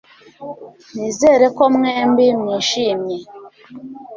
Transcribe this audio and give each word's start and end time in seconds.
Nizere 0.95 1.45
ko 1.57 1.63
mwembi 1.75 2.25
mwishimye 2.41 3.17